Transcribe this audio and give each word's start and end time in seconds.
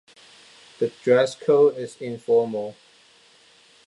The 0.79 0.91
dress 1.03 1.35
code 1.35 1.77
is 1.77 1.95
informal. 2.01 2.75